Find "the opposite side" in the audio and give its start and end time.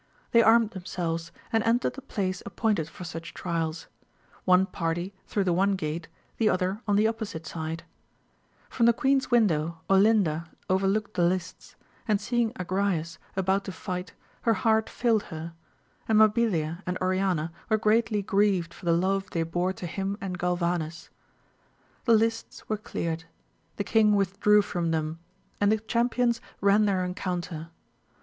6.95-7.83